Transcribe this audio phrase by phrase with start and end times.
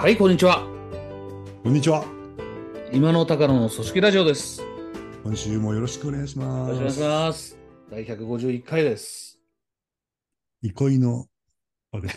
[0.00, 0.66] はい、こんにちは。
[1.62, 2.06] こんにちは。
[2.90, 4.62] 今の高野の組織ラジオです。
[4.62, 4.66] よ
[5.24, 6.80] 今週もよろしくお願いします。
[6.80, 7.58] ろしくお願いします。
[7.90, 9.38] 第151回です。
[10.62, 11.26] 憩いの、
[11.92, 12.08] あれ。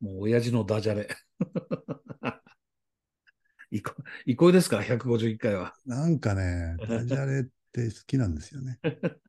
[0.00, 1.06] もう親父のダジャレ。
[3.70, 3.94] いこ、
[4.24, 5.74] いこいですか ?151 回は。
[5.84, 8.80] なんかね、ダジャレって好きなんですよね。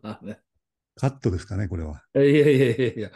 [0.00, 0.40] まあね。
[0.94, 2.04] カットですかね、これは。
[2.14, 3.10] いやいやいやいや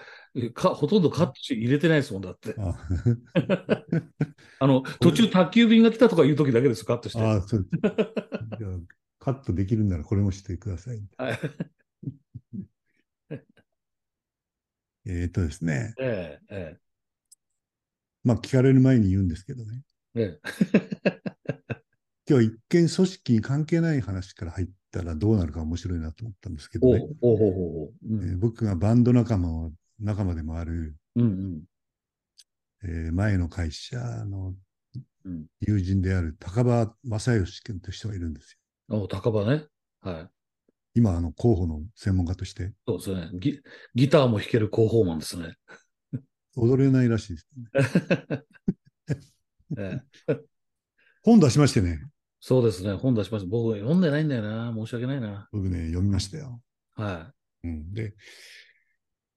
[0.55, 2.55] か、ほとんどカットし入れてないですもん、だって。
[2.59, 2.75] あ
[4.61, 7.23] あの、途中宅急便が来たとかいう時だけです、カットして。
[7.23, 7.67] あ、そう。
[8.59, 8.79] じゃあ
[9.19, 11.03] カットできるんならこれもしてください。
[11.17, 11.39] はい
[15.09, 15.95] えーっとですね。
[16.01, 16.77] ええ、え
[18.25, 19.83] まあ、聞かれる前に言うんですけどね。
[20.17, 20.41] え、え
[22.29, 26.81] 今日一見組織に関係ない話から入ったらどうなるか面白いなと思ったんですけえ。
[26.81, 27.06] どね。
[27.23, 31.62] えー僕がバンド仲間を仲間でもある、うんうん
[32.84, 34.55] えー前の会社の
[35.27, 35.47] うん。
[35.61, 38.56] 友人である高場正義君という人がいるんです
[38.88, 39.03] よ。
[39.03, 39.64] お高場ね。
[40.00, 40.28] はい。
[40.94, 43.30] 今、あの、候補の専門家としてそうですね。
[43.34, 43.61] ギ
[43.94, 45.55] ギターも弾ける広報マンですね。
[46.56, 48.42] 踊れないらしいです、ね。
[49.77, 50.41] ええ、
[51.22, 52.08] 本出しましてね、
[52.41, 52.94] そうですね。
[52.94, 53.48] 本出しました。
[53.48, 54.72] 僕読んでないんだよな。
[54.75, 55.48] 申し訳ないな。
[55.53, 56.62] 僕ね、読みましたよ。
[56.94, 57.33] は
[57.64, 58.14] うん、で、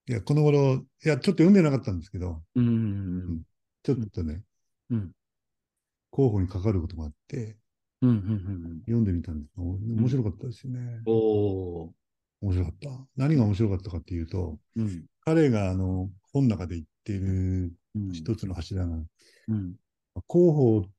[0.09, 2.59] いや、この頃、いや、ちょっと読んでなかったんですけど、い。
[2.59, 3.41] うんうん
[3.83, 4.41] ちょっとね、
[4.89, 5.11] うん。
[6.09, 7.57] 候補にかかることがあって、
[8.01, 10.79] うんうんうん読んでみたんですけど、面白かったですよね。
[10.79, 11.01] うん。
[11.05, 11.91] おー。
[12.41, 12.89] 面白かった。
[13.17, 15.05] 何が面白かったかっていうと、うん。
[15.21, 19.75] 彼があの、本の中で言っているうん一つの柱が、うん。
[20.27, 20.89] 広報っ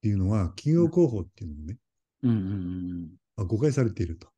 [0.00, 1.76] ていうのは、企業広報っていうのもね、
[2.22, 4.28] うんうんまあ誤解されていると。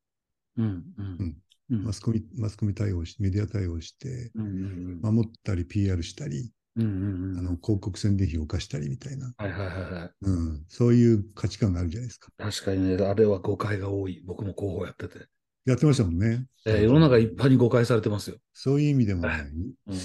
[0.57, 0.65] うん。
[0.97, 1.37] うんうん。
[1.71, 7.39] うんマスコミ、マスコミ対応し、メディア対応して、守ったり PR したり、うんうんうん。
[7.39, 10.11] あの、広告宣伝費を犯したりみたいな、はいはいはいはい。
[10.23, 12.31] うん、そういう価値観があるじゃないですか。
[12.39, 14.23] 確かにね、あれは誤解が多い。
[14.27, 15.27] 僕も広報やってて。
[15.65, 16.47] やってましたもんね。
[16.67, 18.37] えー世の中いっぱいに誤解されてますよ。
[18.53, 19.51] そういう意味でもね、
[19.87, 19.99] うん。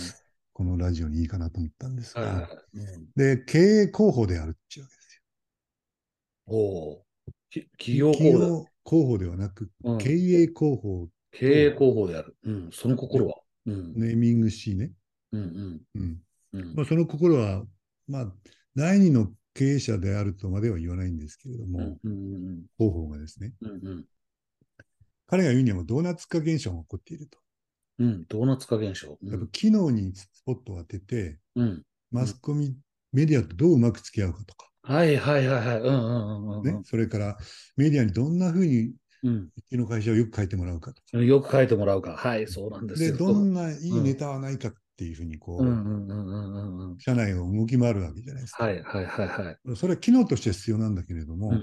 [0.53, 2.51] このラジオにいいかなと思ったんですが、はいはいはい。
[2.73, 5.21] うんで、経営広報であるっていうわけです
[6.47, 6.97] おー。
[7.49, 8.13] き企業よ。
[8.13, 8.47] 企広報だ。
[8.47, 12.35] 業広報ではなく、うん経営広報、経営広報である。
[12.43, 12.69] うん。
[12.71, 13.35] その心は。
[13.65, 13.93] うん。
[13.95, 14.91] ネーミングしね。
[15.31, 16.21] うんうんうん
[16.53, 16.75] うん。
[16.75, 17.63] まあ、その心は、
[18.07, 18.33] まあ、
[18.75, 24.05] 第二の経営者であるとまでは言わないんですけれども、うんうんうん広報がですね、うんうん
[25.29, 27.37] 彼が言うにはドーナツ化現象が起こっていると。
[27.99, 28.25] うん。
[28.29, 29.17] ドーナツ化現象。
[29.21, 29.47] うやっぱん。
[29.49, 31.83] 機能にスポットを当てて、うん。
[32.11, 32.73] マスコミ、
[33.11, 35.79] メディアとどううまく付き合うかとか、はいはいはいはい。
[35.79, 37.37] うんうんうんうんね、それから
[37.75, 38.93] メディアにどんなふうに
[39.23, 39.49] うん。
[39.55, 42.15] うちの会社をよく書いてもらうかとか、よく書いてもらうか。
[42.15, 43.17] はい、そうなんですで、よ。
[43.17, 46.97] どんないいネタはないかっていうふうに、こう、うんうんうんうんうんうん。
[46.99, 48.63] 社内を動き回るわけじゃないですか。
[48.65, 49.75] はいはいはいはい。
[49.75, 51.53] それは機能として必要なんだけれども。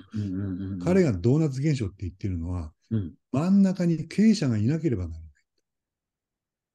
[0.84, 3.14] 彼がドーナツ現象って言ってるのは、うん。
[3.32, 5.30] 真ん中に経営者がいなければならない。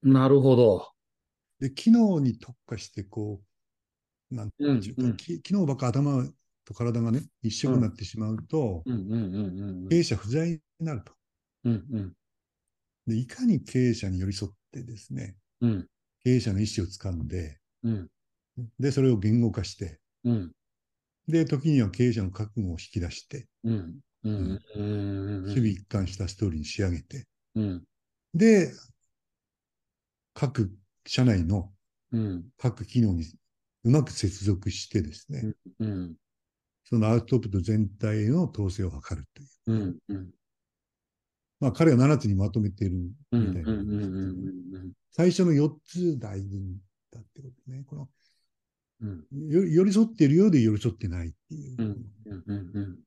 [0.04, 0.88] なるほど。
[1.60, 3.42] で、機能に特化して、こ
[4.32, 6.24] う、なんていうか、うんうんき機能ばっか頭
[6.70, 8.84] と体がね、一緒になってしまうと、
[9.90, 11.14] 経営者不在になると。
[11.64, 11.74] うん。
[11.92, 12.14] うん。
[13.08, 15.88] で、いかに経営者に寄り添ってですね、うん。
[16.24, 18.08] 経営者の意思をつかんで、うん。
[18.78, 20.52] で、それを言語化して、うん。
[21.28, 23.90] で、時には経営者の覚悟を引き出して、守
[24.24, 27.26] 備一貫したストーリーに仕上げて、
[27.56, 27.84] うん。
[28.36, 28.72] で、
[30.36, 30.72] 各
[31.08, 31.72] 社内の
[32.12, 32.46] うん。
[32.58, 33.26] 各機能に
[33.84, 36.16] うまく接続してですね、うん
[36.90, 39.50] そのアウトプット全体の統制を図るという。
[39.68, 40.30] うんうん。
[41.60, 43.74] まあ、彼は7つにまとめているうんみたいな。
[43.74, 44.26] んですけど、うん
[44.76, 44.92] うん。
[45.12, 46.60] 最初の4つ大事
[47.12, 47.84] だってことね。
[47.86, 48.10] この
[49.02, 49.26] うん。
[49.50, 53.00] よ寄り添っているようで寄り添ってないっていう、うんうんうんうん。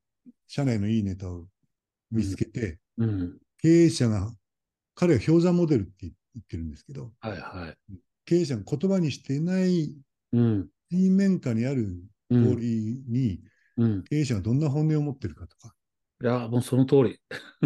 [0.47, 1.47] 社内のいいネタを
[2.13, 4.33] 見つけて、うん経営者が、
[4.95, 6.11] 彼は氷山モデルって言
[6.41, 7.95] ってるんですけど、はいはい。
[8.27, 9.97] 経営者が言葉にしていない
[10.33, 10.69] うん。
[10.91, 11.97] 水面下にある
[12.31, 13.41] うん通りに、
[13.77, 14.03] うん。
[14.05, 15.75] 経営者がどんな本音を持ってるかとか、
[16.23, 17.19] いや、もうその通り。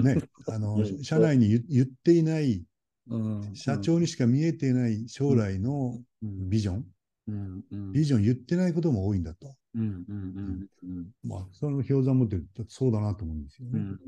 [0.02, 0.16] ね、
[0.48, 2.64] あの うん、社内に言言っていない、
[3.08, 3.54] うん。
[3.54, 6.48] 社長にしか見えていない将来のうん。
[6.48, 6.86] ビジョン、
[7.28, 7.64] うん。
[7.70, 7.92] うん。
[7.92, 9.54] ビジョン言ってないことも多いんだと。
[9.74, 10.04] うん。
[10.08, 10.68] うん。
[10.82, 11.10] うん。
[11.22, 13.78] まあ、その氷山モデルってそうだなと思うんですよね。
[13.78, 14.00] うん。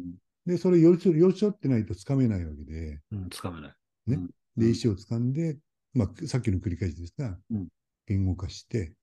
[0.47, 3.29] で、それ寄り添ってないとつかめないわけで、うん。
[3.31, 3.77] つかめない。
[4.06, 4.17] ね。
[4.17, 4.31] うん。
[4.56, 5.59] で、意思をつかんで、
[5.93, 7.69] まあ、さっきの繰り返しですが、うん。
[8.06, 8.95] 言語化して、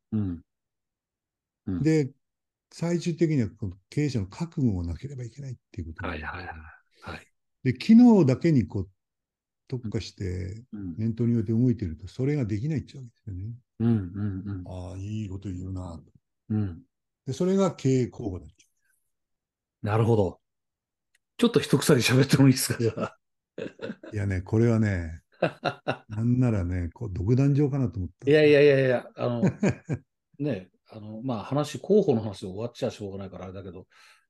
[1.67, 2.11] で、
[2.77, 6.55] 最終的にはこの経営者の覚悟をなければいけないっていうことではいはいはい
[7.09, 7.27] はい。
[7.63, 8.89] で、機能だけにこう
[9.69, 13.53] 特化してうん念頭に置いて動いてると、それができないっうわけですよね。
[13.79, 16.01] うんうんああ、いいこと言うな。
[16.49, 16.57] うん。
[16.57, 16.81] うん。
[17.25, 18.45] で、それが経営公募だ。
[19.81, 20.41] なるほど。
[21.37, 23.17] ちょっと一鎖喋ってもいいですか、じゃあ。
[24.11, 25.21] いやね、これはね、
[26.09, 28.29] なんならね、こう独壇場かなと思った。
[28.29, 29.43] いやいやいやいや、あの、
[30.39, 33.87] ね、あの、まあ話、広報の話で終わっちゃしょうがないからあれだけど、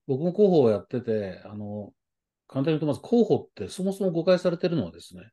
[0.07, 1.91] 僕も広報をやってて、あの、
[2.47, 5.23] 簡単に言うとまず広報ってそもそも誤解されてるのはですね、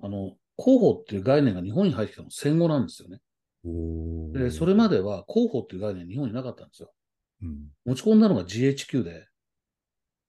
[0.00, 3.20] あの、広報っていう概念が日本に入ってきたの戦後なんですよね。
[4.32, 6.92] で、それまでは広報っていう概念日本になかったんですよ。
[7.42, 7.68] うん。
[7.84, 9.26] 持ち込んだのが GHQ で、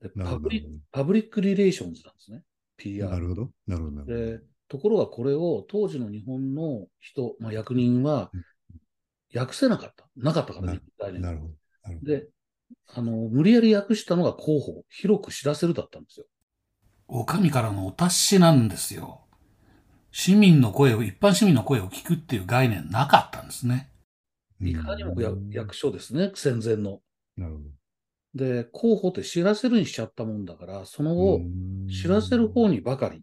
[0.02, 2.38] でパブリパブリックリレーションズなんですね。
[2.38, 2.44] な
[2.78, 3.20] PR。
[3.20, 3.52] るほど。
[3.68, 3.96] なるほど。
[3.98, 4.38] なるほど。
[4.38, 8.44] で、ところがこれを当時の日本の人、まあ、役人はうん
[9.34, 10.06] 訳せなかった。
[10.16, 11.54] なかったから、なね、概念なるほど。
[11.84, 12.12] なるほど。
[12.12, 12.28] で、
[12.94, 16.26] あの、無理やり訳したのが広報、広く知らせるだったんですよ。
[17.08, 19.22] お上からのお達しなんですよ。
[20.12, 23.90] 市民の声を、一般市民の声を聞くっていう概念なかったんですね。
[24.62, 25.16] いかにも
[25.52, 27.00] 役所ですね、戦前の。
[27.38, 27.66] なるほど。
[28.34, 31.42] で、広報って知らせるにしちゃったもんだから、その後、
[31.90, 33.22] 知らせる方にばかり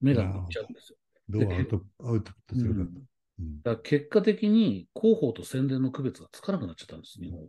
[0.00, 0.98] 目が向いちゃうんですよ。
[1.28, 2.82] どうアウトアウトプットするかと。
[2.82, 3.02] うん
[3.64, 7.48] だから結果的に広報と宣伝の区別がつかなくなっちゃったんです、日本。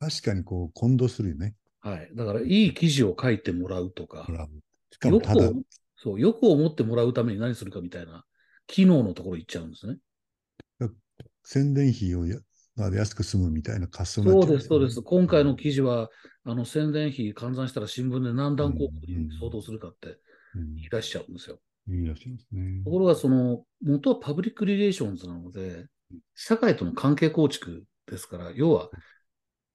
[0.00, 1.54] 確かにこう、混同するよね。
[1.80, 2.10] はい。
[2.14, 4.26] だから、いい記事を書いてもらうとか。
[4.92, 5.52] しかもよくただ、
[5.96, 8.24] そう、よく思ってもらうために何するかみたいな、
[8.66, 9.98] 機能のところ行っちゃうんですね。
[11.42, 12.36] 宣伝費をや
[12.76, 15.02] まあ安く済むみたいな発想になっちゃそうです、そうです。
[15.02, 16.10] 今回の記事は、
[16.44, 20.18] あの、宣伝費換算したら新聞で何段広告に相当するかって
[20.54, 21.58] うん言い出しちゃうんですよ。
[21.94, 22.90] いいらしいですねと。
[22.90, 25.86] ころが、その、元はパブリックリレーションズなので、
[26.34, 28.90] 社会との関係構築ですから、要は、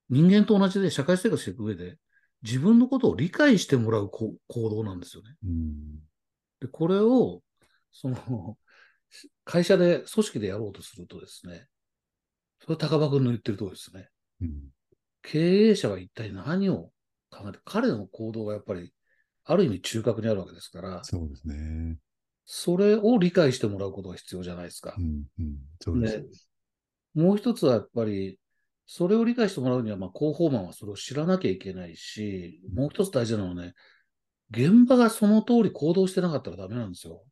[0.09, 1.97] 人間と同じで社会生活していく上で、
[2.43, 5.35] 自分のことを理解してもらうこ行動なんですよね。
[5.43, 5.99] うん。
[6.59, 7.41] で、これを、
[7.91, 8.57] その、
[9.45, 11.67] 会社で、組織でやろうとするとですね、
[12.63, 14.09] それ高場君の言ってる通りですね。
[14.41, 14.69] うん。
[15.21, 16.91] 経営者は一体何を
[17.29, 18.93] 考えて、彼の行動がやっぱり、
[19.45, 21.97] ある意味中核にあるわけですから、そうですね。
[22.45, 25.01] それを理解してもらうことが必要じゃないですかう。
[25.01, 25.23] ん。
[25.39, 25.57] うん。
[25.79, 26.17] そうです。
[26.19, 26.25] ね
[27.15, 28.39] もう一つはやっぱり、
[28.87, 33.73] それを理解してもらうには、まあ、広報マンはそれを知らなきゃいけないし、もう一つ大事なのはね、
[34.51, 37.23] 現場がその通り行動してなかったらダメなんですよ。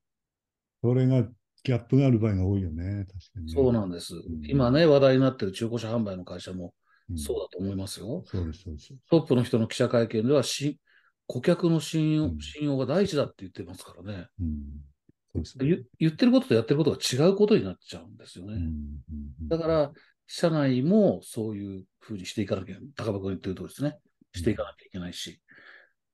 [0.81, 1.23] それが、
[1.63, 3.05] ギャップがある場合が多いよね。
[3.05, 3.53] 確かにね。
[3.53, 4.15] そうなんです。
[4.15, 6.73] ん今ね、話題になってる中古車販売の会社も
[7.09, 8.23] うんそうだと思いますよ。
[8.25, 8.93] そうです、そうです。
[9.09, 10.79] トップの人の記者会見ではし、
[11.31, 14.27] 顧客の信用,、うん信用が第一だって言ってますからね。
[14.41, 14.57] うん。
[15.33, 15.57] そうです。
[15.59, 18.55] 言言ってることとやってることが違うことになっちゃうんですよね。
[18.55, 18.61] うん
[19.41, 19.91] うんだから、
[20.27, 23.97] 社内もそういうふうにしていかなきゃ、高場君が言ってるとおりですね。
[24.35, 25.41] していかなきゃいけないし。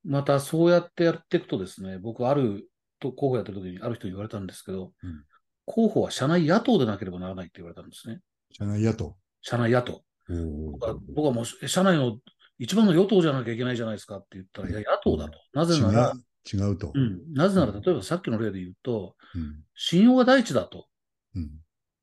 [0.03, 5.23] また、そうやってやっていくとですね、僕、あると候補やってる時にある人に言われたんですけど、うん
[5.69, 8.21] 候補は社内野党でなければならないって言われたんですね。
[8.57, 9.17] 社内野党。
[9.41, 10.01] 社内野党。
[10.29, 12.19] 僕は僕はもう、え社内の
[12.59, 15.39] 一番の与党じゃなきゃいけないじゃないですかって言ったら、いや、野党だと。
[15.53, 16.13] なぜなら、
[16.51, 16.91] 違う違うと。
[16.93, 20.87] うん、なぜなら、例えばさっきの例で言うと、うん信用が第一だと
[21.35, 21.49] うん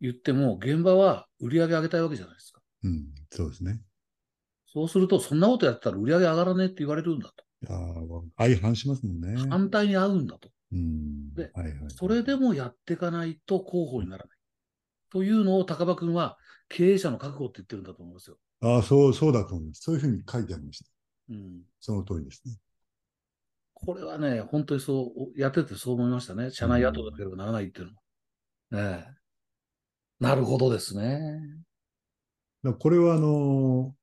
[0.00, 2.60] 言っても、現場は売り上げ上げたいわけじゃないですか。
[2.84, 3.80] うんそうですね。
[4.66, 7.32] そうすると、そんなことやってたら売り上げ上がらねえって言われるんだ
[7.62, 9.42] いやー相反しますもんね。
[9.42, 9.48] と。
[9.48, 10.50] 反対に合うんだと。
[10.72, 11.74] うんではいはい。
[11.88, 14.36] それでもやっていかないと候補にならない。
[15.10, 16.36] というのを高場君は
[16.68, 18.36] 経営者の覚悟って言ってるんだと思いますよ。
[18.64, 19.82] ああ、そう、そうだと思います。
[19.82, 20.90] そういうふうに書いてありました。
[21.30, 22.54] うん、その通りですね。
[23.74, 26.50] これはね、本当にそう、やっててそう思いましたね。
[26.50, 27.92] 社内野党だければならないっていう
[28.72, 28.96] のは。
[28.96, 29.14] ねえ
[30.20, 31.20] なるほどですね。
[32.78, 33.94] これは、あの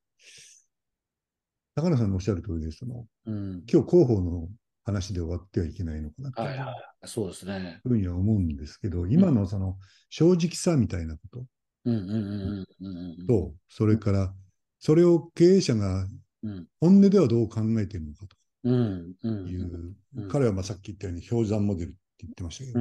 [1.74, 3.64] 高野さんのおっしゃる通りで、その、うん。
[3.68, 4.50] 今日広報の
[4.84, 7.08] 話で終わってはいけないのかなとはいはい。
[7.08, 7.80] そうですね。
[7.84, 9.78] ふうには思うんですけど、今のその
[10.10, 11.46] 正直さみたいなこと
[11.86, 13.28] うんうんうんうん。
[13.28, 14.34] と、それから、
[14.82, 16.06] それを経営者が
[16.44, 16.68] うん。
[16.80, 18.36] 本音ではどう考えているのかと。
[18.68, 20.30] いう、うん。
[20.30, 22.80] 彼はまあさっき言ったように氷山モデルって言ってましたけど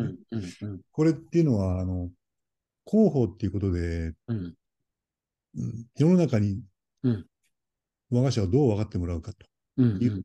[0.92, 2.10] これっていうのは、あの、
[2.86, 4.54] 広報っていうことで、うん。
[5.56, 6.62] うん世の中に
[7.02, 7.26] うん。
[8.10, 9.46] 我が社をどう分かってもらうかと。
[9.82, 10.22] いう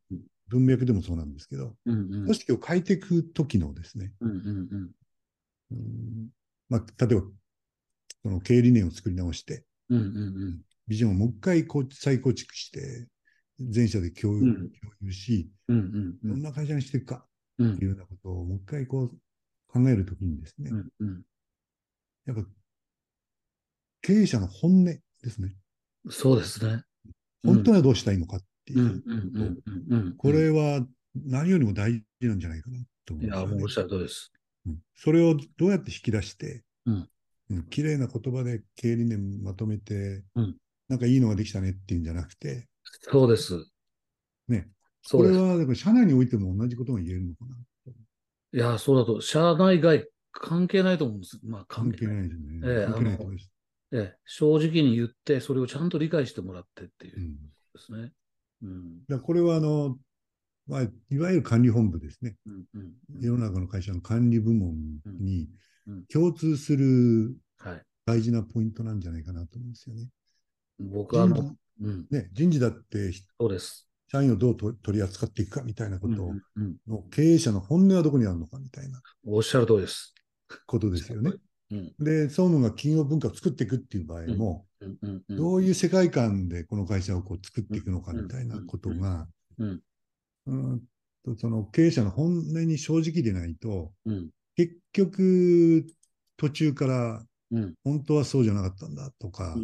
[0.47, 4.11] 文脈でもそうなんですけど、組織を変えていくときのですね、
[6.69, 7.25] まあ、例えば、
[8.23, 9.63] その経営理念を作り直して、
[10.87, 13.07] ビジョンをもう一回こう再構築して、
[13.59, 14.55] 全社で共有,、うん。
[14.55, 14.69] 共
[15.01, 16.33] 有し、うんうんうん。
[16.33, 17.25] どんな会社にしていくか
[17.57, 17.77] うん。
[17.77, 19.09] というようなことをもう一回こう
[19.67, 21.21] 考えるときにですね、うんうん。
[22.25, 22.43] やっぱ
[24.01, 25.55] 経営者の本音ですね。
[26.09, 26.83] そうですね。
[27.43, 28.81] 本当はどうしたいのかっていう。
[28.81, 30.15] う、んうんうんうんうん。
[30.17, 33.55] これは何よりも大事なんじゃないかなと思いや、うんですよね。
[33.55, 34.31] もうおっしゃる通りです。
[34.67, 34.79] うん。
[34.95, 37.09] それをどうやって引き出して、うん。
[37.51, 37.63] うん。
[37.69, 42.67] 綺麗な言葉で経営理念まとめて、うんなんかいいのができたねっていうんじゃなくて、
[43.11, 43.65] そうです。
[44.47, 44.67] ね。
[45.11, 45.23] こそ。
[45.23, 47.55] れは、だから社内においても同じことが言えるのかな。
[48.53, 51.39] いや、そうだと、社内外関係ないと思うんです。
[51.43, 52.29] まあ、関係ないい。
[52.29, 52.61] ですね。
[52.63, 53.51] ええ関係ないとす。
[53.91, 57.19] ええ、正直に言って、それをちゃんと理解してもらってっていうう。
[57.21, 57.35] ん。
[57.73, 58.11] ですね。
[58.61, 58.99] うん。
[59.07, 59.97] だからこれは、あの、
[60.67, 62.35] まあ、いわゆる管理本部ですね。
[62.45, 62.65] うん。
[62.73, 63.21] うん。
[63.21, 64.75] 世の中の会社の管理部門
[65.19, 65.47] に
[65.87, 67.81] うんうん共通するはい。
[68.05, 70.07] 大事なポイントなんじゃないかなと思うんですよね。
[70.79, 71.55] 僕は、あの。
[72.09, 73.87] ね、人事だってそうです。
[74.09, 76.33] 社員をどうと取り扱っていくかみたいなこと。
[76.87, 80.13] の経営者の本音はどこにあるのかみたいなおっしゃる通りです。
[80.67, 81.33] ことですよね。
[81.71, 81.93] うん。
[81.99, 84.65] で、総務が企業文化を作っていくっていう場合も。
[85.29, 89.27] どういう世界観でこの会社をこう作っていくのかみたいなことが、
[89.57, 89.81] うん。
[90.45, 90.81] うん
[91.25, 94.29] とその経営者の本音に正直でないと、うん。
[94.55, 95.85] 結局、
[96.37, 97.73] 途中からうん。
[97.83, 99.55] 本当はそうじゃなかったんだとか。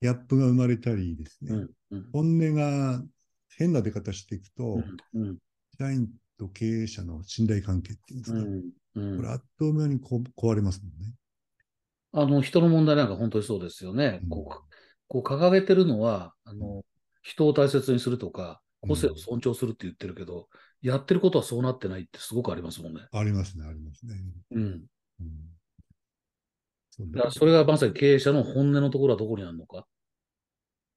[0.00, 1.70] ギャップが生まれたりですね、うん。
[1.90, 2.06] うん。
[2.12, 3.02] 本音が
[3.56, 4.82] 変な出方していくと、
[5.14, 5.36] うん。
[5.78, 8.40] 社員と経営者の信頼関係っていうんですか。
[9.16, 11.14] これ、あっという間にこ壊れますもんね。
[12.12, 14.20] あの、人の問題なんか本当にそうですよね。
[14.22, 14.62] うんこう、
[15.08, 16.84] こう掲げてるのは、あの、
[17.22, 20.48] 人を大切にするとか、個性を尊重するって言ってるけど、
[20.82, 23.02] やってることはそうなってないってすごくありますもんね。
[23.12, 24.14] ありますね、ありますね。
[24.52, 24.62] うん。
[24.62, 25.59] うん
[27.12, 29.86] だからそれがまさに経営者の本音のところはどこにあるのか。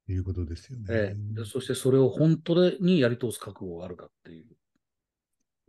[0.10, 0.86] いうことですよね。
[0.90, 4.46] ええでそしてそれを本当にやり通す覚悟があるかっていう。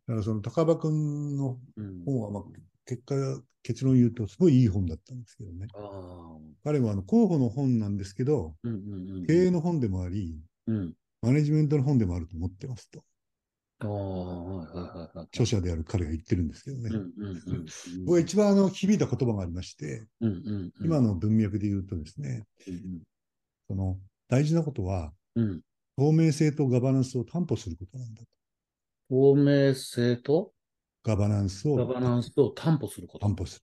[0.06, 2.04] だからその高場君のうん。
[2.04, 2.42] 本は、まあ、
[2.84, 3.14] 結果、
[3.62, 5.68] 結論言うと、すごいいい本だったんですけどね。
[6.64, 9.26] 彼はあの候補の本なんですけど、うんうんうん。
[9.26, 10.94] 経営の本でもあり、うん。
[11.22, 13.02] マネジメントの本でもあると思ってますと、
[13.80, 16.90] 著者である彼が言ってるんですけどね。
[18.04, 20.06] 僕が一番あの響いた言葉がありまして。
[20.80, 23.02] 今の文脈で言うとですね、うん
[23.68, 25.12] その大事なことは。
[25.96, 28.28] 透明性とガバナンスを担保することなんだと。
[29.10, 30.52] 透明性と？
[31.04, 33.26] ガバナンスをガバナンスを担保すること。
[33.26, 33.60] 担保す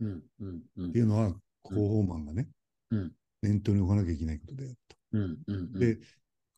[0.00, 2.48] るうんうんうんっていうのは、広報マンがね、
[2.90, 4.96] うん念頭に置かなきゃいけないことであると。
[5.12, 5.78] うんうんうん。
[5.78, 5.98] で、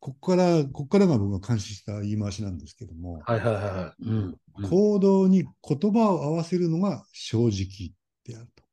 [0.02, 4.04] ここから、ここからが僕が監視した言い回しなんですけども、はいはいはいはい。
[4.04, 4.16] うん。
[4.16, 7.92] うん行動に言葉を合わせるのが正直
[8.26, 8.64] であると。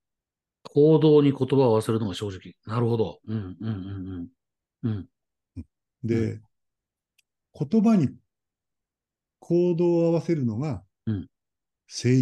[0.73, 2.55] 行動に言葉を合わせるのが正直。
[2.65, 3.19] なるほど。
[3.27, 4.29] うんうんうん
[4.83, 5.07] うん。
[5.55, 5.61] うん。
[6.03, 6.41] で、う
[7.53, 8.09] 言葉に
[9.39, 11.29] 行動を合わせるのがうん誠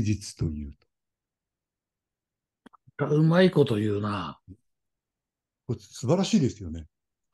[0.04, 0.74] 実という
[2.98, 3.06] と。
[3.08, 4.38] うまいこと言うな。
[5.66, 6.86] これ素晴らしいですよね。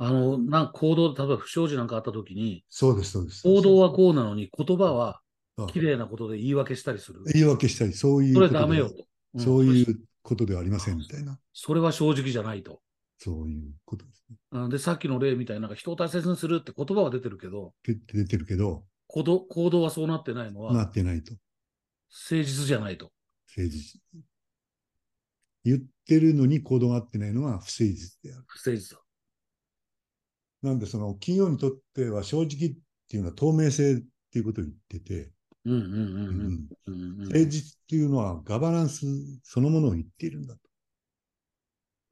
[0.03, 3.43] あの、なん行動、例えば不祥事なんかあった時に、そうです、そうです。
[3.43, 5.21] 行動はこうなのに言葉は
[5.57, 7.21] うん綺麗なことで言い訳したりする。
[7.31, 9.05] 言い訳したり、そういうそことでれダメよと。
[9.37, 12.81] んそういうことではありませんみたいな、それは正直じゃないと。
[13.19, 14.37] そういうことですね。
[14.51, 21.33] うんで、さっきの例みたいになんか人を大切にするって言葉は出てるけど、出て出てるけど、行動行動はそうなってないのはなってないと。
[22.09, 23.11] 誠実じゃないと。
[23.55, 24.01] 誠実。
[25.63, 28.43] 言ってるのに行動が合ってないのは不誠実である。
[28.47, 29.02] 不誠実だ。
[30.63, 32.47] なんで、その企業にとっては正直っ
[33.09, 33.97] ていうのは透明性っ
[34.31, 35.31] ていうことを言ってて、
[35.65, 37.27] うんうんうんうんうんうんうん。
[37.27, 39.05] 誠実っていうのはガバナンス
[39.43, 40.59] そのものを言っているんだと。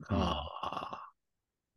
[0.10, 1.12] ああ、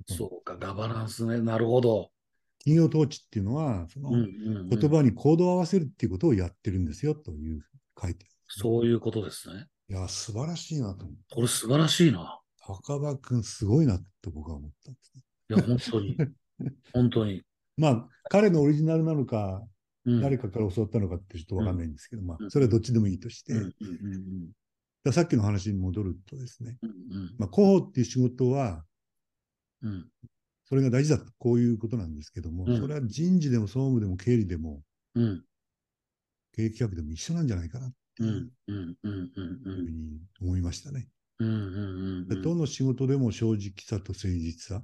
[0.09, 1.41] うんそうか、ガバナンスね。
[1.41, 2.11] なるほど。
[2.59, 7.63] 企業統治っていうのは、その言葉に行動を合わせるっていうことをやってるんですよという
[8.01, 9.67] 書いてある、そういうことですね。
[9.89, 11.35] いや、素晴らしいなと思って。
[11.35, 12.41] これ素晴らしいな。
[12.59, 15.23] 高場君すごいなと僕は思ったんですね。
[15.51, 16.17] いや、本当に。
[16.93, 17.43] 本当に。
[17.77, 19.67] まあ、彼のオリジナルなのか、
[20.05, 20.21] うん。
[20.21, 22.47] 誰かから教わったのかってちょっとわかんないんですけど、まうん。
[22.47, 23.55] あ、それはどっちでもいいとして、
[25.03, 27.35] ださっきの話に戻るとですね、うんうん。
[27.39, 28.85] まあ、広報っていう仕事は、
[29.83, 30.09] うん。
[30.67, 32.81] それが大事だと、こういうことなんですけども、うん。
[32.81, 34.83] それは人事でも総務でも経理でも、
[35.15, 35.45] うん。
[36.53, 41.09] 経営企画でも一緒なんじゃないかなってういうふうに思いましたね。
[42.43, 44.83] どの仕事でも正直さと誠実さ。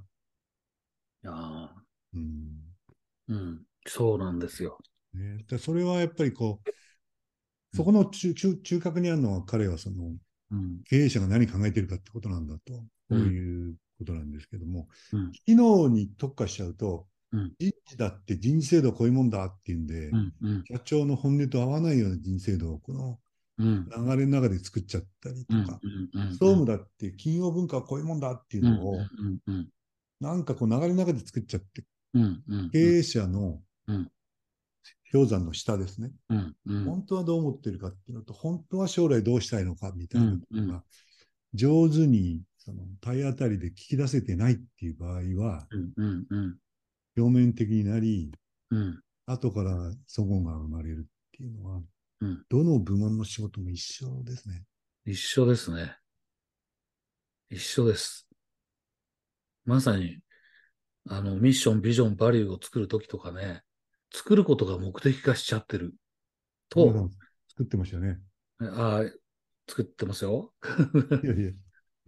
[2.15, 2.57] うん。
[3.27, 4.77] うん、そうなんですよ。
[5.13, 6.69] ね、でそれはやっぱりこう、
[7.75, 10.15] そこの中中中核にあるのは彼はその
[10.51, 10.81] うん。
[10.83, 15.31] 経営者が何考えてるかってことなんだと、こういうことなんですけども、うん。
[15.31, 17.53] 機能に特化しちゃうと、うん。
[17.57, 20.33] 人事だって人事制度はこういうもんだっていうんで、うん。
[20.41, 20.63] うん。
[20.69, 23.19] 社長の本音と合わないような人事制度をこの
[23.57, 23.85] うん。
[23.85, 25.65] 流れの中で作っちゃったりとうん。
[25.65, 25.79] か、
[26.31, 28.97] 総務だって企業文化はこういうもんだっていうのを、
[30.19, 31.83] なんかこう流れの中で作っちゃって、
[32.71, 34.11] 経営者のうん
[35.11, 40.83] 氷山の下ですね、うんうん本当はどう思ってるかっていうのと、本当は将来どうしたいのかみたいなことが、
[41.53, 45.13] 上手にその体当たりで聞き出せてないっていう場合
[45.43, 46.57] は、うんうんうん。
[47.17, 48.31] 表面的になり、
[48.69, 49.01] うん。
[49.25, 51.03] 後から祖語が生まれるっ
[51.37, 51.81] ていうのは、
[52.21, 54.63] うんどの部門の仕事も一緒ですね。
[55.05, 55.97] 一緒ですね。
[57.49, 58.27] 一緒です。
[59.65, 60.19] まさに、
[61.09, 63.63] あの、ミッション、ビジョン、バリューを作るときとかね、
[64.13, 65.93] 作ることが目的化しちゃってる
[66.69, 67.09] と、
[67.49, 68.19] 作ってましたよね。
[68.59, 69.11] ああ、
[69.67, 70.53] 作ってますよ。
[71.23, 71.51] いやいや、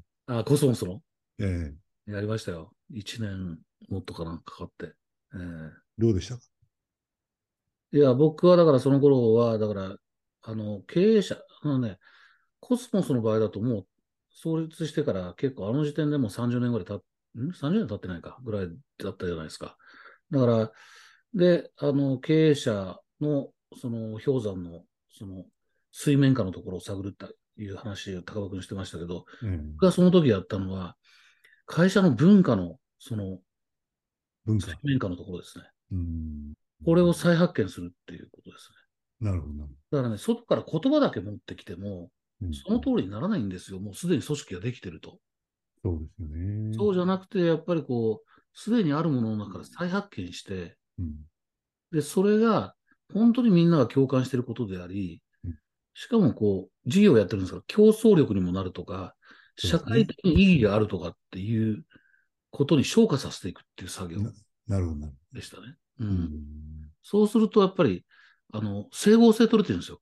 [0.27, 1.01] あコスモスの
[1.39, 2.73] ええやりましたよ。
[2.89, 3.59] 一年
[3.89, 4.93] もっとかな、かかって。
[5.33, 5.37] え
[5.97, 6.37] どうでした？
[6.37, 6.41] か
[7.93, 9.97] えいや、僕はだからその頃は、だから、
[10.41, 11.99] あの、経営者、あのね、
[12.59, 13.87] コスモスの場合だともう
[14.31, 17.03] 創立してから結構あの時点でもう30年ぐらい経っ、ん
[17.35, 19.77] ?30 年経ってないかぐらいだったじゃないですか。
[20.31, 20.71] だから、
[21.33, 25.45] で、あの、経営者の、その、氷山の、その、
[25.91, 30.95] 水面下のところを探るっていう話を高場君してましたけど、ええ僕がその時やったのは、
[31.65, 33.39] 会社の文化の、その、
[34.45, 34.77] 文化水。
[34.83, 35.65] 面下のところですね。
[35.91, 36.53] うん。
[36.85, 38.69] これを再発見するっていうことです
[39.21, 39.29] ね。
[39.29, 39.53] なるほど
[39.91, 42.09] だからね、外から言葉だけ持ってきても、
[42.65, 43.79] その通りにならないんですよ。
[43.79, 45.19] もうすでに組織ができてると。
[45.83, 46.77] そうですよね。
[46.77, 51.15] そうじゃなくて、やっぱりこう、すでにあるものの中から再発見して、うん。
[51.91, 52.75] で、それが
[53.13, 55.55] 本当にみんなが共感していることでありうん、
[55.93, 59.15] しかもこう、事業をやってるんですから、競争力にもなるとか、
[59.57, 61.85] 社会的に意義があるとかっていう
[62.49, 64.31] ことに昇華させていくっていう作業な
[64.67, 65.75] なるほどなるでしたね。
[65.99, 66.05] う。
[66.05, 66.29] んん。
[67.03, 68.05] そうすると、やっぱり、
[68.53, 70.01] あの、整合性取れてるんですよ。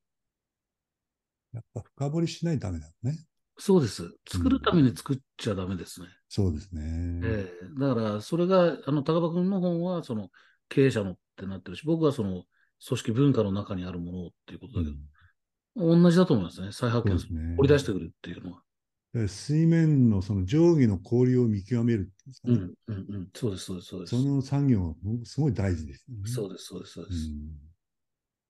[1.53, 3.17] やっぱ深掘りしないとダメだね。
[3.61, 4.11] そうです。
[4.27, 6.07] 作るために作っちゃダメですね。
[6.29, 6.81] そうですね。
[7.23, 10.31] ええだから、それが、あの、高場君の本は、その、
[10.67, 12.45] 経営者のってなってるし、僕はその、
[12.83, 16.71] 組織文化の中にあるものっていうことだけど、同じだと思いますね。
[16.71, 17.55] 再発見すすね。
[17.55, 18.63] 掘り出してくるっていうのは。
[19.13, 22.53] で水面のその上下の氷を見極めるっていうんですかね。
[22.87, 23.29] うん、うん、うん。
[23.35, 24.15] そうです、そうです、そうです。
[24.15, 24.95] その作業は
[25.25, 26.29] すごい大事ですよね。
[26.29, 27.17] そうです、そうです、そうです。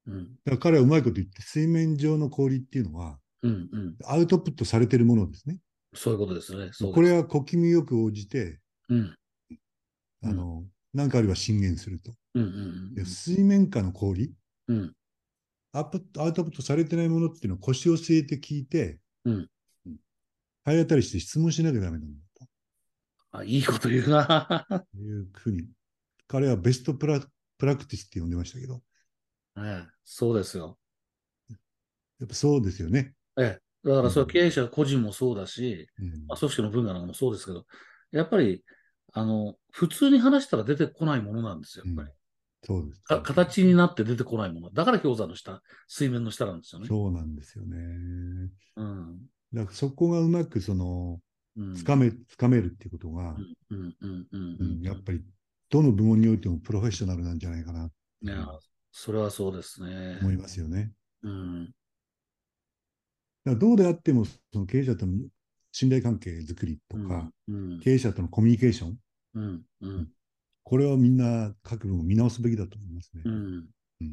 [0.08, 3.96] うんうん、だから彼はうまいこと言って、水面上の氷っていうのは、うん、うん。
[4.06, 5.58] アウトプットされてるものですね。
[5.94, 6.70] そういうことですね。
[6.72, 9.16] すこれは小気味よく応じて、うん、
[10.24, 12.14] あの、なんかあれば進言すると。
[12.34, 14.34] うん、うんで水面下の氷、
[14.68, 14.96] うん、うん。
[15.74, 19.48] アップアウトプットされてないものっていうのは腰を据えて聞いて、うん
[20.64, 22.48] 体当たりして質問しなきゃダメなんだ
[23.32, 24.66] あ、いいこと言うな。
[24.70, 25.66] というふうに、
[26.28, 27.20] 彼はベストプラ
[27.58, 28.82] プラクティスって呼んでましたけど、
[29.58, 30.78] ええそうですよ。
[32.20, 33.14] やっぱそうですよね。
[33.38, 33.62] ええ。
[33.88, 37.66] だから、それは経営者個人もそうだし、うんまあ、組織の文化なんかもそうですけど、
[38.12, 38.64] やっぱり、
[39.14, 42.10] あの、普通に話したら出てこないものなんですよ、やっぱり。
[42.64, 43.02] そうです。
[43.04, 44.70] か形になって出てこないもの。
[44.72, 46.88] だから氷山の下、水面の下なんですよね。
[46.88, 47.78] そうなんですよね。
[48.76, 49.20] うん。
[49.54, 51.20] だからそこがうまくその、
[51.58, 51.76] うん。
[51.76, 53.36] つかめ、つかめるっていうことが、
[53.70, 54.82] うん、うん、うん、うんううんん。
[54.82, 55.22] やっぱり
[55.70, 57.90] どの部門においてもプロフェッショナルなんじゃないかな
[58.22, 58.48] いや、
[58.92, 60.20] それはそうですね。
[60.22, 60.92] 思いますよね。
[61.24, 61.74] うん。
[63.46, 65.14] だからどうであっても、その経営者との
[65.72, 68.98] 信頼関係づくりとか、うん、経営者とのコミュニケーション、
[69.36, 70.10] うん、うん、
[70.64, 73.24] これはみんな各部門見直すべきだと思いますね。
[73.26, 73.66] うん。
[74.02, 74.08] うん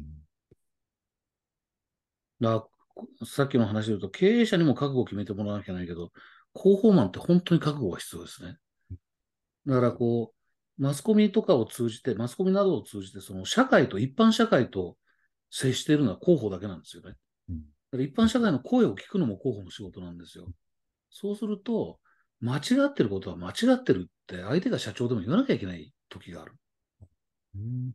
[3.25, 6.11] さっきの話で言うと、経営者にも覚悟を決めてもらわなきゃいけないけど、
[6.53, 8.57] 広報マンって本当に覚悟が必要ですね。
[9.65, 10.33] だからこ
[10.77, 14.97] う、マスコミとかを通じて、マスコミなどを通じて、その社会と、一般社会と
[15.49, 17.15] 接しているのは広報だけなんですよね。
[17.49, 20.47] うんだから一般社会の声を聞くのも広報の仕事なんですよ。
[21.09, 21.99] そうすると、
[22.41, 26.53] 間違ってることは間違ってるって相手が社長でも言わなきゃいけない時がある。
[27.55, 27.91] うん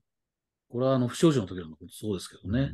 [0.68, 2.72] これはあの不祥事の時のことそうですけどね。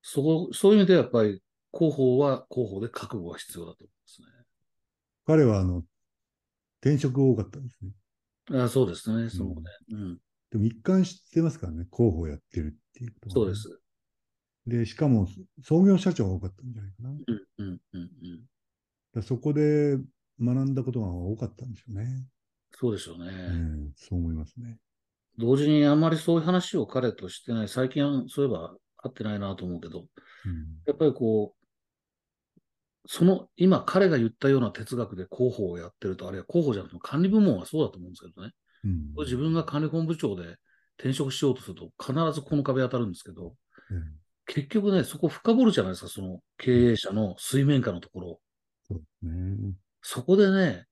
[0.00, 4.26] そこ、そういう意味でやっぱり広報は広報で覚悟が必要だと思いますね。
[5.26, 5.82] 彼はあの
[6.80, 8.62] 転職が多かったんですね。
[8.64, 9.62] あそうですね、そのね。
[9.90, 10.18] うん、
[10.50, 13.81] でも一貫してますからね、広報やってるっていうことがねそうです。
[14.66, 15.28] で、しかも
[15.62, 17.10] 創業社長が多かったんじゃないかな。
[17.10, 17.18] うん、
[17.58, 18.40] うん、うん、うん。
[19.14, 19.98] らそこで
[20.40, 22.26] 学んだことが多かったんでしょうね。
[22.72, 23.26] そうでしょうね。
[23.26, 24.78] うん、そう思いますね。
[25.38, 30.06] 同時にあんまりそういう話を彼としてない、最近はそういえば会ってないなと思うけど、うん
[30.86, 31.62] やっぱりこう、
[33.06, 38.52] その、今彼が言ったような哲学で広報をやってると、あるいは広報じゃなくても管理部門はそうだと思うんですけどね。
[38.84, 40.56] うん自分が管理本部長で
[40.98, 43.54] 転職しようとすると必ずこの壁当たるんですけど、
[43.90, 48.40] うん結局ね、そこ深掘るじゃないですか、その経営者の水面下のところ。
[48.88, 49.74] そうですね。
[50.02, 50.86] そこでね、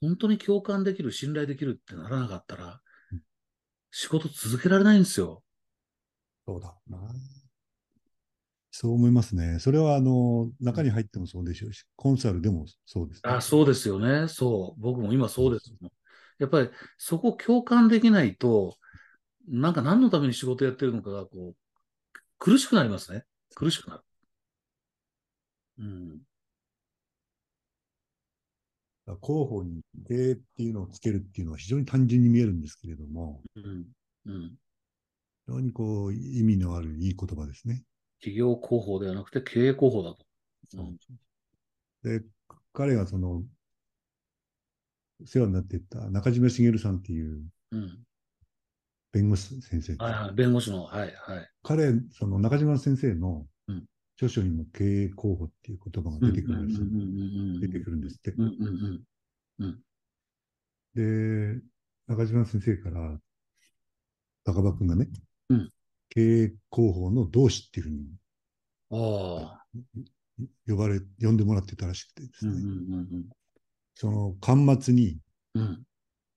[0.00, 2.80] 本当に共感できる、信頼できるってならなかったら
[3.12, 3.20] うん、
[3.90, 5.42] 仕事続けられないんですよ。
[6.46, 6.98] そうだな。
[8.70, 9.58] そう思いますね。
[9.58, 13.30] それは、あの、中に入ってもそうでしょうし、コンサルでもそうですね。
[13.30, 14.28] あ、そうですよね。
[14.28, 14.80] そう。
[14.80, 15.72] 僕も今そうです。
[16.38, 18.76] やっぱりそこ共感できないと、
[19.48, 21.56] なんか何のために仕事やってるのかが、こう、
[22.38, 23.24] 苦しくなりますね。
[23.54, 24.02] 苦しくなる。
[25.78, 26.20] うん。
[29.06, 33.86] 広報に経営っていうのをつけるっていうのは非常に単純に見えるんですけれども、うん。
[34.26, 34.48] うん。
[35.46, 37.82] 非常にこう、意味のあるいい言葉ですね。
[38.20, 40.26] 企業広報ではなくて経営広報だと。
[40.74, 40.98] うん
[42.02, 42.22] で、
[42.72, 43.42] 彼がその、
[45.24, 48.04] 世話になっていた中島茂さんっていううん。
[49.12, 49.94] 弁護士先生。
[49.96, 50.34] はいはい。
[50.34, 51.50] 弁護士の、はいはい。
[51.62, 53.84] 彼、その中島先生のうん
[54.16, 56.80] 著書にも経営候補っていう言葉が出てくるんです。
[57.60, 58.32] 出てくるんですって。
[58.32, 59.04] うんうん
[59.60, 59.80] うん。
[60.94, 61.62] で、
[62.08, 63.20] 中島先生から、
[64.42, 65.08] 高場君がね、
[65.50, 65.72] うん
[66.10, 68.08] 経営広報の同志っていうふうに。
[70.66, 73.24] 呼ばれ、呼んでもらってたらしくてですね、うんうんうん
[73.94, 75.18] その端末に。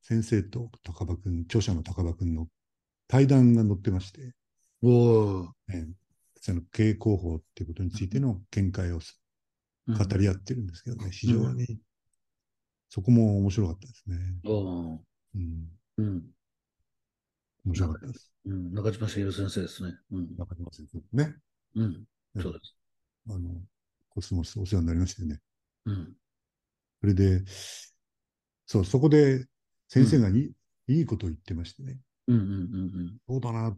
[0.04, 2.48] 先生と高場君、著者の高場君の
[3.12, 4.34] 対談が載ってまして、
[4.82, 5.94] おーえー
[6.44, 9.00] その経営広報っていうことについての見解を
[9.88, 11.80] うん語り合ってるんですけどね、非常に、
[12.90, 14.18] そこも面白かったですね。
[14.44, 15.00] おー
[15.36, 16.32] うん、うん。
[17.66, 18.32] 面白かったです。
[18.46, 18.74] うん。
[18.74, 19.94] 中島茂先生ですね。
[20.12, 20.30] うん。
[20.38, 21.36] 中島先生ね。
[21.76, 22.06] うん。
[22.36, 22.76] うんそうです。
[23.30, 23.62] あの、
[24.10, 25.40] コスモスお世話になりましてね。
[25.86, 26.16] うん。
[27.02, 27.44] それで、
[28.66, 29.46] そう、そこで
[29.88, 30.54] 先生がいい,、
[30.88, 32.00] いいことを言ってましてね、
[32.34, 33.78] うんうんうんそうだなっ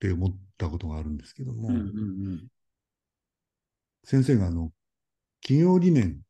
[0.00, 1.74] て思ったことがあるんですけども、うん。
[1.74, 1.82] うんう
[2.34, 2.46] ん
[4.04, 4.72] 先生があの、
[5.42, 6.20] 企業理念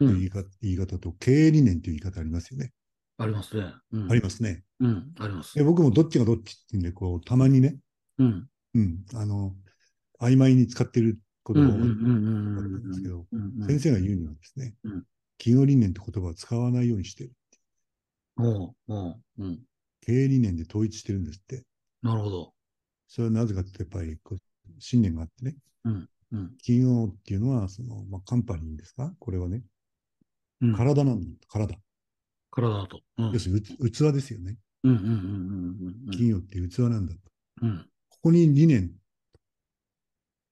[0.00, 0.08] うん。
[0.08, 0.14] うん。
[0.14, 2.72] という言い方,、言い方と経営理念という言い方ありますよね。
[3.16, 3.72] ありますね。
[3.92, 4.12] うん。
[4.12, 4.62] ありますね。
[4.80, 5.12] うん。
[5.18, 5.64] ありますで。
[5.64, 7.78] 僕もどっちがどっちっていうんで、こう、たまにね、
[8.18, 8.48] うん。
[8.74, 9.54] うん、あの、
[10.20, 13.66] 曖昧に使ってることが多いうんうんうんうんうんんですけど、うんうん。
[13.68, 15.02] 先生が言うにはですね、うん
[15.38, 17.32] 企業理念って言葉を使わないようにしてる。
[18.36, 19.58] おうおううん。
[20.04, 21.64] 経営理念で統一してるんですって。
[22.02, 22.52] なるほど。
[23.08, 24.38] それはなぜかってやっぱりこう
[24.78, 26.08] 信念があってね、うん。
[26.32, 26.56] うん。
[26.58, 29.12] 企業っていうのは、その、まあ、カンパニーですか？
[29.18, 29.62] これはね、
[30.60, 30.74] うん。
[30.74, 31.78] 体なんだ、体。
[32.50, 33.00] 体だと。
[33.18, 33.32] うん。
[33.32, 34.58] 要するに器ですよね。
[34.84, 35.18] うんうんうんうんう
[35.90, 37.20] ん企業って器なんだと。
[37.62, 37.68] うん。
[37.68, 37.86] うん。
[38.08, 38.90] ここに理念、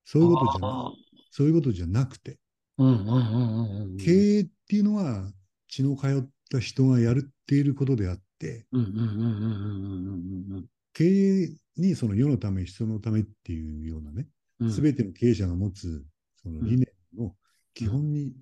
[0.05, 0.93] そういうことじゃな
[1.31, 2.39] そういうことじゃなくて、
[2.79, 3.97] うんうんうんうんうん。
[3.97, 5.33] 経営っていうのは
[5.69, 10.03] 血の通った人がやるっていることであって、うんうんうんうんうん
[10.51, 14.27] うんうん経営にその世のため、人のためっていうようなね、
[14.59, 14.73] うん。
[14.73, 16.05] すべての経営者が持つ
[16.43, 17.35] その理念の
[17.75, 18.33] 基本に、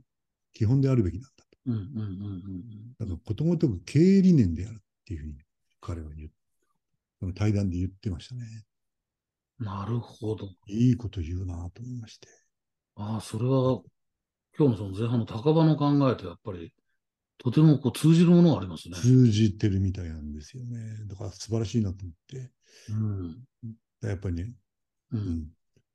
[0.54, 1.58] 基本であるべきなんだと。
[1.66, 5.34] うんうんうんうんだからことごとく経営理念であるっていうふうに
[5.80, 6.30] 彼は言う、
[7.20, 8.64] その対談で言ってましたね。
[9.60, 9.66] うん。
[9.66, 10.48] なるほど。
[10.68, 12.28] いいこと言うなと思いまして。
[12.96, 13.82] ああ、それは、
[14.58, 16.72] 今日のその前半の高場の考えとやっぱり、
[17.38, 18.96] とてもこう通じるものがありますね。
[18.96, 20.78] 通じてるみたいなんですよね。
[21.06, 22.50] だから素晴らしいなと思って。
[22.88, 23.44] うん。
[24.02, 24.52] やっぱりね、
[25.12, 25.16] う。
[25.16, 25.48] うんん、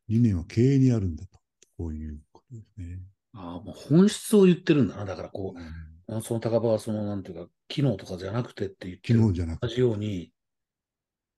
[0.07, 1.39] 理念は経営にあるんだと。
[1.77, 2.99] こういうことですね。
[3.33, 5.05] ああ、もう本質を言ってるんだな。
[5.05, 5.63] だからこうん
[6.07, 9.19] う、その高場はその、なんていうか、機能とかじゃなくてって言って機る。
[9.21, 10.31] 能じゃなくて、同じように、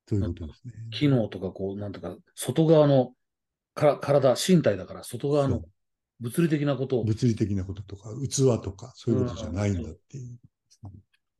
[0.07, 0.73] そういうことですね。
[0.91, 3.13] 機能とかこう、なんていうか、外側の
[3.73, 5.61] から体、身体だから、外側の
[6.19, 10.39] 物理的なことを、物理的なこととか、器とか、そういうことじゃないんだっていう。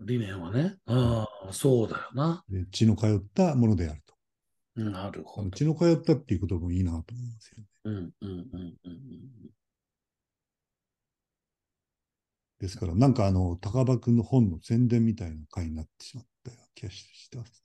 [0.02, 0.76] 理念はね。
[0.88, 2.44] ああ、そうだよな。
[2.50, 4.16] で血の通ったものであると。
[4.76, 5.50] なるほど。
[5.52, 7.66] 血の通ったっていうこともいいなと思いますよね。
[7.86, 9.50] うん、うん、うん、うんうん。
[12.60, 17.64] ですから、なんかあの、高場君の本の宣伝みたいな回になってしまったような気がしてます。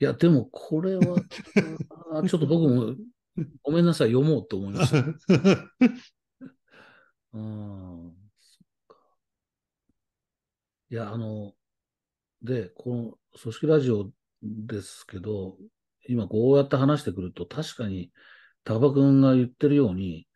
[0.00, 1.02] いや、でもこれは、
[2.28, 2.94] ちょっと僕も、
[3.62, 5.04] ごめんなさい、読もうと思いました。
[7.32, 8.96] うん、そっか。
[10.90, 11.52] いや、あの、
[12.42, 14.10] で、この組織ラジオ
[14.42, 15.56] ですけど、
[16.08, 18.10] 今こうやって話してくると、確かに
[18.64, 20.26] 高場君が言ってるように、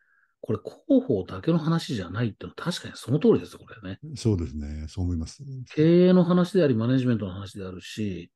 [0.40, 4.00] これ広報だけの話じゃないっていうのは確かにその通りですよ、これね。
[4.16, 4.86] そうですね。
[4.88, 5.42] そう思います。
[5.74, 8.32] 経営の話であり、マネジメントの話であるし、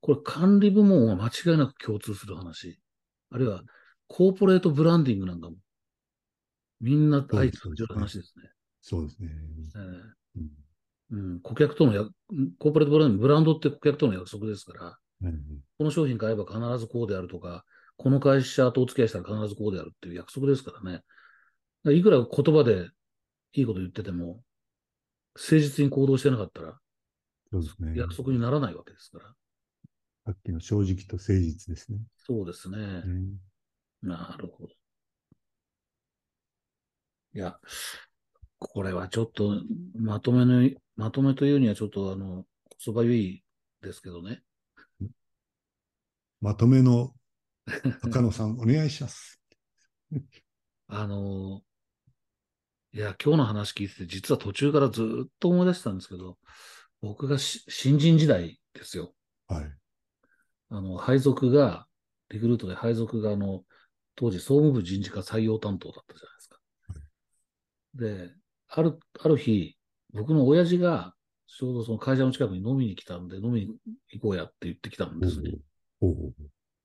[0.00, 2.78] これ管理部門は間違いなく共通する話。
[3.30, 3.62] あるいは、
[4.06, 5.56] コーポレートブランディングなんかも、
[6.80, 8.50] みんな相通じる話ですね。
[8.80, 9.28] そうですね。
[9.74, 9.82] えー
[10.36, 10.50] うん
[11.10, 12.04] うん、顧客とのや、
[12.58, 15.40] コーポレートブランディング、ブランドって顧客との約束ですから、うん
[15.78, 17.64] この商品買えば必ずこうであるとか、
[17.96, 21.02] この会社とお付き合いしたら必ずこうであるっていう約束ですからね。
[21.84, 22.90] らいくら言葉で
[23.52, 24.42] いいこと言ってても、
[25.34, 26.78] 誠実に行動してなかったら
[27.50, 27.92] そうですね。
[27.96, 29.24] 約束にならないわけですから。
[30.26, 31.98] さっきの正直と誠実ですね。
[32.16, 32.78] そうですね。
[32.78, 33.38] うん
[34.02, 34.77] なるほど。
[37.34, 37.58] いや、
[38.58, 39.62] これはちょっと、
[39.94, 42.44] まとめの、まとめというにはちょっと、あの、
[42.78, 43.44] そばゆい
[43.82, 44.42] ですけどね。
[46.40, 47.14] まとめの
[48.02, 49.40] 高野さん、 お願いします。
[50.88, 51.62] あの、
[52.92, 56.38] いや、今日の話聞いてて、実は途中からずっと思い出してたんですけど、
[57.00, 59.14] 僕がし新人時代ですよ。
[59.46, 59.64] はい。
[60.70, 61.86] あの、配属が、
[62.30, 63.64] リクルートで配属が、あの、
[64.14, 66.57] 当時総務部人事課採用担当だったじゃないですか。
[67.98, 68.30] で、
[68.68, 69.76] ある、ある日、
[70.14, 71.14] 僕の親父が、
[71.46, 73.76] ちょうどその会社の近くに飲みに来たんで、飲みに
[74.12, 75.52] 行こうやって言ってきたんですね。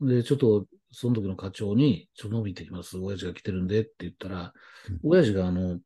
[0.02, 2.98] で、ちょっと、その時の課長に、ちょっと飲みに行ってきます。
[2.98, 4.54] 親父が来てるんでって言ったら
[4.90, 5.80] うん、親父があの、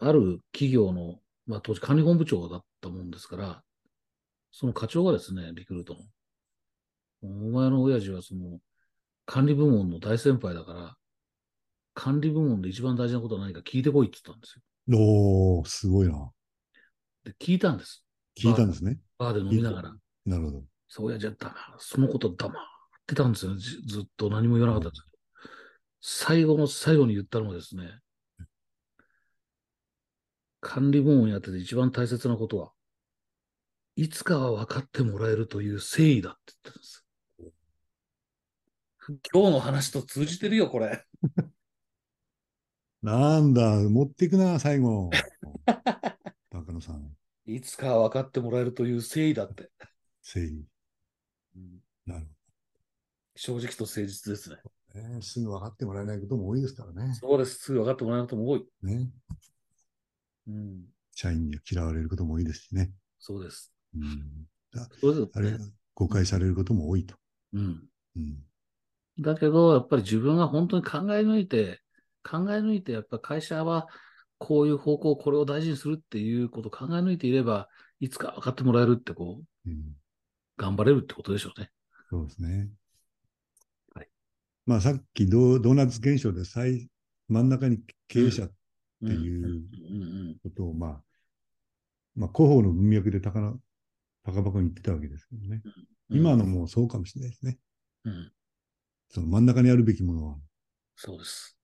[0.00, 3.62] ある企業の、まあ当時管理本部長だったもんですから、
[4.52, 6.00] その課長がですね、リクルートの、
[7.22, 8.58] お前の親父はその、
[9.26, 10.96] 管理部門の大先輩だから、
[11.94, 14.62] 管理部門で一番大事なことは何か聞いてこいって言ったんですよ。
[14.98, 16.30] おー、すごいな。
[17.24, 18.04] で、聞いたんです。
[18.38, 18.98] 聞いたんですね。
[19.18, 19.94] バーで飲みながら。
[20.24, 20.64] なるほど。
[20.88, 22.56] そう、親父は黙そのこと黙っ
[23.06, 23.56] てたんですよ。
[23.56, 25.18] じずっと何も言わなかったんですけど。
[26.00, 28.00] 最後の最後に言ったのはですね、
[30.60, 32.72] 管理部門やってて一番大切なことは、
[33.96, 37.04] いつかは分かってもらえるという誠意だって言ってるんです。
[39.32, 41.04] 今日の話と通じてるよ、これ。
[43.02, 45.10] なんだ、持っていくな、最後。
[46.50, 49.70] 高野さん、いつかは分かってもらえるという誠意だって。
[50.24, 50.64] 誠意。
[51.56, 52.26] うんなる
[53.34, 54.56] 正直と誠実ですね。
[54.92, 55.22] ほど、ね。
[55.22, 57.14] すぐ分かってもらえないことも多いですからね。
[57.14, 57.58] そうです。
[57.58, 58.66] すぐ分かってもらえることも多い。
[58.82, 59.10] ね。
[60.46, 60.84] うん。
[61.14, 62.92] 社員には嫌われることも多いですしね。
[63.18, 63.72] そうです。
[63.96, 64.46] うん、
[65.00, 65.58] そうですあれ、
[65.94, 67.16] 誤解されることも多いと。
[67.52, 67.88] うん。
[68.16, 68.44] うん。
[69.18, 71.80] だけど、やっぱり自分が本当に考え抜いて、
[72.22, 73.86] 考え抜いて、やっぱ会社は
[74.38, 77.68] こういう方向、これを大事にするっていうことを考え抜いていれば、
[78.00, 79.96] いつか分かってもらえるって、こう、うん、
[80.56, 81.70] 頑張れるってことでしょうね。
[82.10, 82.68] そうですね。
[83.94, 84.08] はい。
[84.66, 86.88] まあさっきドードーナツ現象で最
[87.28, 88.54] 真ん中に経営者って
[89.02, 91.02] うんいうことを、まあ、
[92.14, 93.54] まあ広報の文脈で高な
[94.24, 95.62] 高箱に言ってたわけですけどね。
[95.64, 95.72] うん
[96.14, 97.58] 今のもそうかもしれないですね。
[98.04, 98.32] うん。
[99.08, 100.38] その真ん中にあるべきものは、っ
[100.96, 101.56] そうです。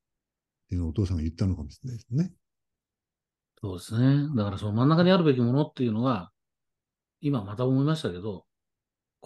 [0.69, 2.33] ていうのをお父さんが言ったのかもしれないですね。
[3.61, 4.29] そうですね。
[4.37, 6.31] だからその真ん中にあるべきものっていうのは、
[7.21, 8.45] 今また思いましたけど、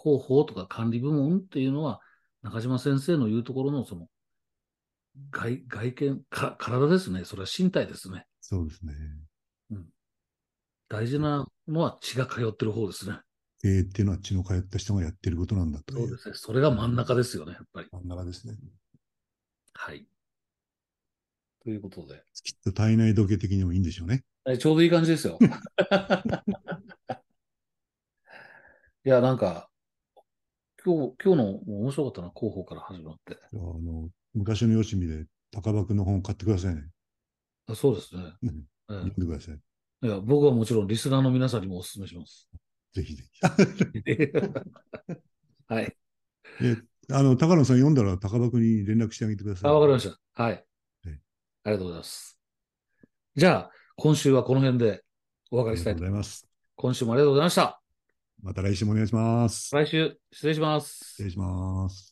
[0.00, 2.00] 広報とか管理部門っていうのは、
[2.42, 4.08] 中島先生の言うところのその、
[5.30, 7.24] 外、外見、か、体ですね。
[7.24, 8.26] それは身体ですね。
[8.40, 8.94] そうですね。
[10.88, 13.16] 大事なのは血が通ってる方ですね。
[13.62, 16.34] 経営っていうのは血の通った人がやってることなんだとそうですね。
[16.34, 17.88] それが真ん中ですよね、やっぱり。
[17.92, 18.56] 真ん中ですね。
[19.72, 20.06] はい。
[21.64, 22.22] ということで。
[22.42, 24.24] きっと体内時計的にもいいんでしょうね。
[24.46, 25.38] えちょうどいい感じですよ。
[29.04, 29.68] いや、なんか、
[30.84, 33.38] 今日、今日の面白かったな、広報から始まって。
[33.52, 36.88] あの昔のよしみで高箱の本買ってくださいね。
[37.66, 38.22] あそうですね。
[38.42, 39.60] うんえ読んでください。
[40.02, 42.48] えいや、僕はもちろんリスナーの皆さんにもお勧めします。
[42.92, 43.40] ぜひぜひ。
[45.68, 45.96] はい。
[46.60, 46.76] え
[47.10, 49.70] あの、高野さん読んだら高箱に連絡してあげてください。
[49.70, 50.42] あ、わかりました。
[50.42, 50.64] はい。
[51.64, 52.38] はいありがとうございます。
[53.36, 55.02] じゃあ、今週はこの辺で
[55.50, 56.48] お別れしたいうとございます。
[56.76, 57.80] 今週もありがとうございました。
[58.42, 59.74] また来週もお願いします。
[59.74, 61.24] 来週、失礼します失。
[61.24, 62.11] 礼します。